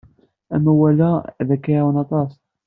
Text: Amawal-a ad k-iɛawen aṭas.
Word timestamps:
Amawal-a 0.55 1.11
ad 1.41 1.49
k-iɛawen 1.63 2.01
aṭas. 2.03 2.31